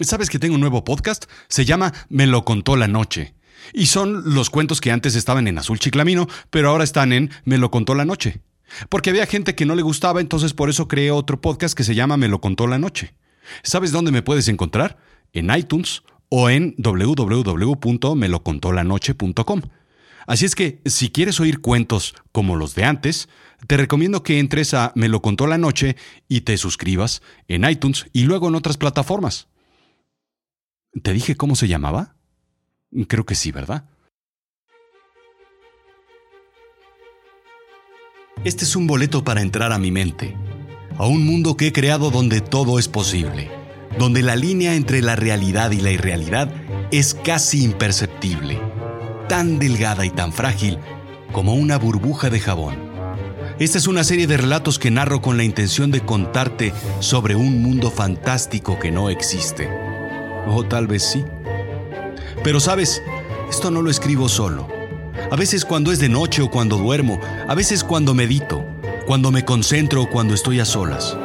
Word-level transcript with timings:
¿Sabes 0.00 0.28
que 0.28 0.38
tengo 0.38 0.56
un 0.56 0.60
nuevo 0.60 0.84
podcast? 0.84 1.24
Se 1.48 1.64
llama 1.64 1.94
Me 2.10 2.26
lo 2.26 2.44
contó 2.44 2.76
la 2.76 2.86
noche. 2.86 3.32
Y 3.72 3.86
son 3.86 4.34
los 4.34 4.50
cuentos 4.50 4.82
que 4.82 4.92
antes 4.92 5.14
estaban 5.14 5.48
en 5.48 5.56
Azul 5.56 5.78
Chiclamino, 5.78 6.28
pero 6.50 6.68
ahora 6.68 6.84
están 6.84 7.14
en 7.14 7.30
Me 7.46 7.56
lo 7.56 7.70
contó 7.70 7.94
la 7.94 8.04
noche. 8.04 8.42
Porque 8.90 9.08
había 9.08 9.24
gente 9.24 9.54
que 9.54 9.64
no 9.64 9.74
le 9.74 9.80
gustaba, 9.80 10.20
entonces 10.20 10.52
por 10.52 10.68
eso 10.68 10.86
creé 10.86 11.10
otro 11.10 11.40
podcast 11.40 11.74
que 11.74 11.82
se 11.82 11.94
llama 11.94 12.18
Me 12.18 12.28
lo 12.28 12.42
contó 12.42 12.66
la 12.66 12.78
noche. 12.78 13.14
¿Sabes 13.62 13.90
dónde 13.90 14.10
me 14.10 14.20
puedes 14.20 14.48
encontrar? 14.48 14.98
En 15.32 15.50
iTunes 15.50 16.02
o 16.28 16.50
en 16.50 16.74
www.melocontolanoche.com. 16.76 19.62
Así 20.26 20.44
es 20.44 20.54
que, 20.54 20.82
si 20.84 21.08
quieres 21.08 21.40
oír 21.40 21.62
cuentos 21.62 22.14
como 22.32 22.56
los 22.56 22.74
de 22.74 22.84
antes, 22.84 23.30
te 23.66 23.78
recomiendo 23.78 24.22
que 24.22 24.40
entres 24.40 24.74
a 24.74 24.92
Me 24.94 25.08
lo 25.08 25.22
contó 25.22 25.46
la 25.46 25.56
noche 25.56 25.96
y 26.28 26.42
te 26.42 26.58
suscribas 26.58 27.22
en 27.48 27.66
iTunes 27.66 28.08
y 28.12 28.24
luego 28.24 28.48
en 28.48 28.56
otras 28.56 28.76
plataformas. 28.76 29.48
¿Te 31.02 31.12
dije 31.12 31.36
cómo 31.36 31.56
se 31.56 31.68
llamaba? 31.68 32.16
Creo 33.08 33.26
que 33.26 33.34
sí, 33.34 33.52
¿verdad? 33.52 33.84
Este 38.44 38.64
es 38.64 38.76
un 38.76 38.86
boleto 38.86 39.24
para 39.24 39.42
entrar 39.42 39.72
a 39.72 39.78
mi 39.78 39.90
mente, 39.90 40.36
a 40.96 41.06
un 41.06 41.26
mundo 41.26 41.56
que 41.56 41.68
he 41.68 41.72
creado 41.72 42.10
donde 42.10 42.40
todo 42.40 42.78
es 42.78 42.88
posible, 42.88 43.50
donde 43.98 44.22
la 44.22 44.36
línea 44.36 44.74
entre 44.74 45.02
la 45.02 45.16
realidad 45.16 45.72
y 45.72 45.80
la 45.80 45.90
irrealidad 45.90 46.50
es 46.90 47.14
casi 47.14 47.64
imperceptible, 47.64 48.58
tan 49.28 49.58
delgada 49.58 50.06
y 50.06 50.10
tan 50.10 50.32
frágil 50.32 50.78
como 51.32 51.54
una 51.54 51.76
burbuja 51.76 52.30
de 52.30 52.40
jabón. 52.40 52.76
Esta 53.58 53.78
es 53.78 53.86
una 53.86 54.04
serie 54.04 54.26
de 54.26 54.36
relatos 54.36 54.78
que 54.78 54.90
narro 54.90 55.20
con 55.20 55.36
la 55.36 55.44
intención 55.44 55.90
de 55.90 56.02
contarte 56.02 56.72
sobre 57.00 57.34
un 57.34 57.62
mundo 57.62 57.90
fantástico 57.90 58.78
que 58.78 58.90
no 58.92 59.10
existe. 59.10 59.95
O 60.46 60.64
tal 60.64 60.86
vez 60.86 61.02
sí. 61.02 61.24
Pero 62.42 62.60
sabes, 62.60 63.02
esto 63.50 63.70
no 63.70 63.82
lo 63.82 63.90
escribo 63.90 64.28
solo. 64.28 64.68
A 65.30 65.36
veces 65.36 65.64
cuando 65.64 65.90
es 65.92 65.98
de 65.98 66.08
noche 66.08 66.42
o 66.42 66.50
cuando 66.50 66.76
duermo, 66.76 67.18
a 67.48 67.54
veces 67.54 67.82
cuando 67.82 68.14
medito, 68.14 68.64
cuando 69.06 69.30
me 69.30 69.44
concentro 69.44 70.02
o 70.02 70.10
cuando 70.10 70.34
estoy 70.34 70.60
a 70.60 70.64
solas, 70.64 71.16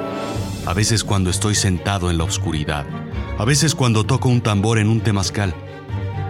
a 0.65 0.73
veces 0.73 1.03
cuando 1.03 1.29
estoy 1.29 1.55
sentado 1.55 2.09
en 2.09 2.17
la 2.17 2.23
oscuridad, 2.23 2.85
a 3.37 3.45
veces 3.45 3.75
cuando 3.75 4.03
toco 4.03 4.29
un 4.29 4.41
tambor 4.41 4.79
en 4.79 4.87
un 4.87 5.01
temazcal. 5.01 5.53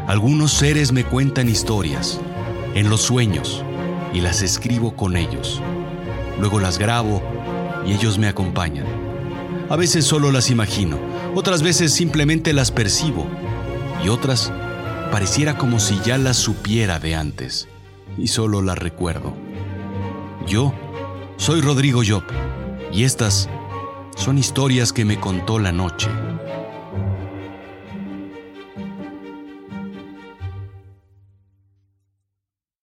Algunos 0.08 0.52
seres 0.52 0.92
me 0.92 1.04
cuentan 1.04 1.50
historias, 1.50 2.20
en 2.74 2.90
los 2.90 3.02
sueños, 3.02 3.64
y 4.14 4.22
las 4.22 4.42
escribo 4.42 4.96
con 4.96 5.16
ellos. 5.16 5.62
Luego 6.40 6.60
las 6.60 6.78
grabo 6.78 7.22
y 7.86 7.94
ellos 7.94 8.18
me 8.18 8.28
acompañan. 8.28 9.11
A 9.72 9.78
veces 9.78 10.04
solo 10.04 10.34
las 10.34 10.50
imagino, 10.50 11.00
otras 11.34 11.64
veces 11.64 11.94
simplemente 11.94 12.52
las 12.52 12.72
percibo 12.72 13.26
y 14.04 14.10
otras 14.10 14.52
pareciera 15.14 15.58
como 15.58 15.80
si 15.80 15.98
ya 16.02 16.18
las 16.18 16.36
supiera 16.36 17.00
de 17.00 17.16
antes 17.16 17.70
y 18.18 18.28
solo 18.28 18.62
las 18.62 18.78
recuerdo. 18.78 19.34
Yo 20.46 20.74
soy 21.38 21.62
Rodrigo 21.62 22.02
Job 22.06 22.24
y 22.92 23.06
estas 23.06 23.48
son 24.18 24.38
historias 24.38 24.92
que 24.92 25.06
me 25.06 25.22
contó 25.22 25.58
la 25.58 25.72
noche. 25.72 26.10